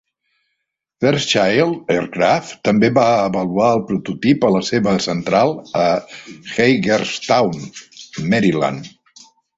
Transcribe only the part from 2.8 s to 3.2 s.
va